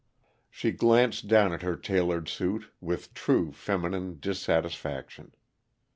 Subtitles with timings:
[0.49, 5.35] She glanced down at her tailored suit with true feminine dissatisfaction.